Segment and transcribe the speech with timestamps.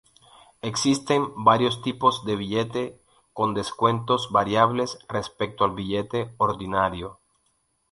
[0.63, 2.99] Existen varios tipos de billete,
[3.33, 7.19] con descuentos variables respecto al billete ordinario.